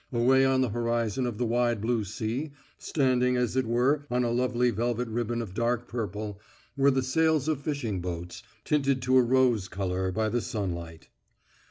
Away 0.11 0.43
on 0.43 0.61
the 0.61 0.69
horizon 0.69 1.27
of 1.27 1.37
the 1.37 1.45
wide 1.45 1.79
blue 1.79 2.03
sea, 2.03 2.53
standing 2.79 3.37
as 3.37 3.55
it 3.55 3.67
were 3.67 4.07
on 4.09 4.23
a 4.23 4.31
lovely 4.31 4.71
velvet 4.71 5.07
ribbon 5.07 5.43
of 5.43 5.53
dark 5.53 5.87
purple, 5.87 6.41
were 6.75 6.89
the 6.89 7.03
sails 7.03 7.47
of 7.47 7.61
fishing 7.61 7.99
boats, 8.01 8.41
tinted 8.65 9.03
to 9.03 9.17
a 9.17 9.21
rose 9.21 9.67
colour 9.67 10.11
by 10.11 10.27
the 10.27 10.41
sunlight. 10.41 11.09